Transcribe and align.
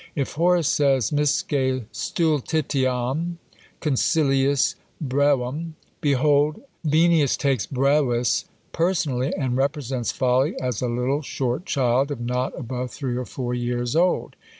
If 0.15 0.31
Horace 0.31 0.67
says, 0.67 1.11
"Misce 1.11 1.85
stultitiam 1.93 3.35
CONSILIIS 3.81 4.75
BREVEM," 4.99 5.75
behold, 6.01 6.61
Venius 6.83 7.37
takes 7.37 7.67
brevis 7.67 8.45
personally, 8.71 9.31
and 9.37 9.55
represents 9.55 10.11
Folly 10.11 10.55
as 10.59 10.81
a 10.81 10.87
little 10.87 11.21
short 11.21 11.67
child! 11.67 12.09
of 12.09 12.19
not 12.19 12.57
above 12.59 12.89
three 12.89 13.15
or 13.15 13.25
four 13.25 13.53
years 13.53 13.95
old! 13.95 14.35